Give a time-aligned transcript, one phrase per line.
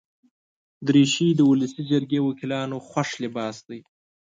[0.87, 3.79] دریشي د ولسي جرګې وکیلانو خوښ لباس دی.